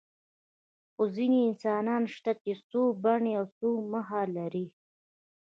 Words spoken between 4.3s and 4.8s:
لري.